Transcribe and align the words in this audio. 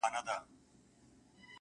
شپه 0.03 0.09
تیاره 0.09 0.35
وي. 1.37 1.45